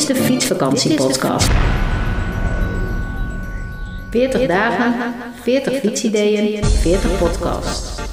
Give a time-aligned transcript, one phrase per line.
[0.00, 1.50] Fietsvakantiepodcast.
[4.10, 4.94] 40 dagen,
[5.44, 8.11] 40 fiets-ideeën, 40 podcasts.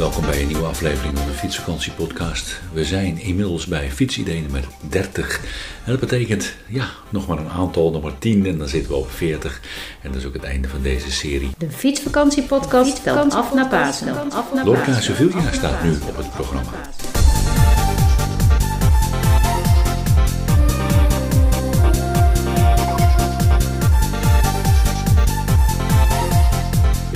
[0.00, 2.60] Welkom bij een nieuwe aflevering van de Fietsvakantiepodcast.
[2.72, 5.40] We zijn inmiddels bij Fietsideeën nummer 30.
[5.84, 8.96] En dat betekent, ja, nog maar een aantal, nog maar 10 en dan zitten we
[8.96, 9.60] op 40.
[10.02, 11.50] En dat is ook het einde van deze serie.
[11.58, 14.16] De Fietsvakantiepodcast telt af naar Pasen.
[14.64, 16.70] Lorca Sevilla staat nu op het programma.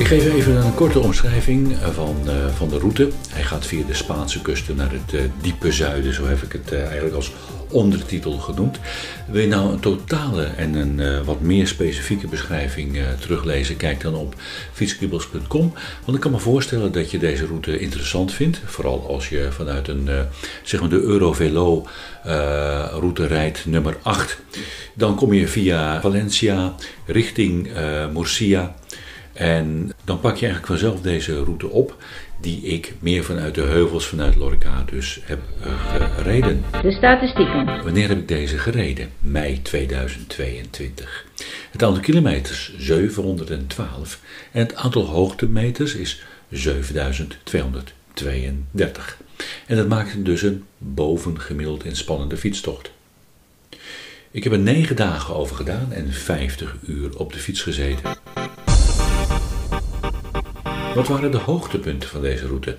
[0.05, 3.11] Ik geef even een korte omschrijving van, uh, van de route.
[3.29, 6.73] Hij gaat via de Spaanse kusten naar het uh, diepe zuiden, zo heb ik het
[6.73, 7.33] eigenlijk als
[7.71, 8.79] ondertitel genoemd.
[9.27, 14.35] Wil je nou een totale en een wat meer specifieke beschrijving teruglezen, kijk dan op
[14.73, 15.73] fietskribbels.com.
[16.05, 18.61] Want ik kan me voorstellen dat je deze route interessant vindt.
[18.65, 20.09] Vooral als je vanuit een,
[20.63, 21.87] zeg maar de Eurovelo
[22.93, 24.39] route rijdt, nummer 8.
[24.95, 26.75] Dan kom je via Valencia
[27.07, 27.71] richting
[28.13, 28.75] Murcia.
[29.35, 31.97] En dan pak je eigenlijk vanzelf deze route op,
[32.41, 35.73] die ik meer vanuit de heuvels vanuit Lorca dus heb uh,
[36.17, 36.65] gereden.
[36.83, 37.67] De statistieken.
[37.67, 39.11] Wanneer heb ik deze gereden?
[39.19, 41.27] Mei 2022.
[41.71, 44.21] Het aantal kilometers 712
[44.53, 49.19] en het aantal hoogtemeters is 7232.
[49.67, 52.93] En dat maakt dus een bovengemiddeld inspannende fietstocht.
[54.31, 58.17] Ik heb er 9 dagen over gedaan en 50 uur op de fiets gezeten.
[60.95, 62.77] Wat waren de hoogtepunten van deze route?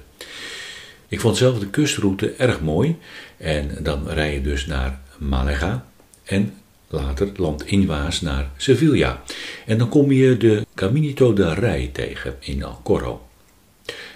[1.07, 2.97] Ik vond zelf de kustroute erg mooi
[3.37, 5.85] en dan rij je dus naar Malaga
[6.23, 6.53] en
[6.87, 9.21] later landinwaarts naar Sevilla.
[9.65, 13.27] En dan kom je de Caminito del Rey tegen in Alcorro.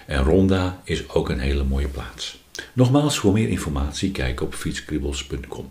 [0.06, 2.38] En Ronda is ook een hele mooie plaats.
[2.72, 5.70] Nogmaals, voor meer informatie kijk op fietskribbels.com.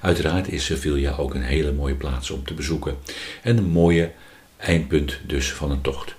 [0.00, 2.96] Uiteraard is Sevilla ook een hele mooie plaats om te bezoeken
[3.42, 4.12] en een mooie
[4.56, 6.14] eindpunt dus van een tocht.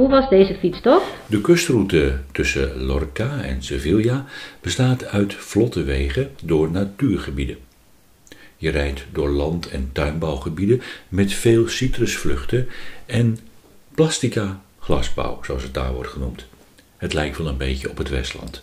[0.00, 1.06] Hoe was deze fietstocht?
[1.26, 4.24] De kustroute tussen Lorca en Sevilla
[4.60, 7.56] bestaat uit vlotte wegen door natuurgebieden.
[8.56, 12.68] Je rijdt door land- en tuinbouwgebieden met veel citrusvluchten
[13.06, 13.38] en
[13.94, 16.46] plastica glasbouw, zoals het daar wordt genoemd.
[16.96, 18.62] Het lijkt wel een beetje op het Westland.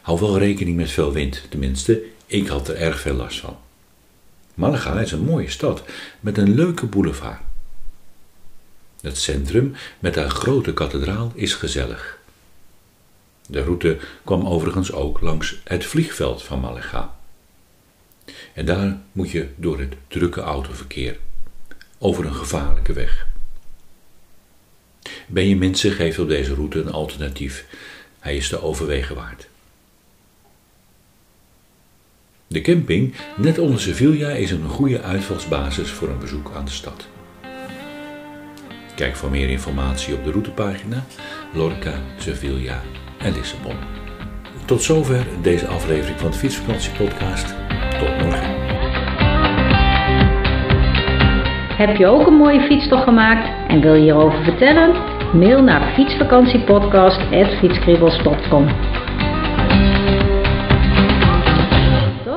[0.00, 3.56] Hou wel rekening met veel wind, tenminste, ik had er erg veel last van.
[4.54, 5.82] Malaga is een mooie stad
[6.20, 7.40] met een leuke boulevard.
[9.06, 12.18] Het centrum met haar grote kathedraal is gezellig.
[13.48, 17.16] De route kwam overigens ook langs het vliegveld van Malaga.
[18.54, 21.18] En daar moet je door het drukke autoverkeer,
[21.98, 23.26] over een gevaarlijke weg.
[25.26, 27.66] Ben je mensen geeft op deze route een alternatief.
[28.18, 29.48] Hij is te overwegen waard.
[32.46, 37.08] De camping, net onder Sevilla, is een goede uitvalsbasis voor een bezoek aan de stad.
[38.96, 40.96] Kijk voor meer informatie op de routepagina
[41.52, 42.80] Lorca, Sevilla
[43.18, 43.76] en Lissabon.
[44.64, 47.54] Tot zover deze aflevering van de Fietsvakantiepodcast.
[47.98, 48.54] Tot morgen.
[51.76, 54.92] Heb je ook een mooie fietstocht gemaakt en wil je hierover vertellen?
[55.32, 58.68] Mail naar fietsvakantiepodcast.fietskribbels.com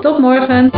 [0.02, 0.70] Tot morgen!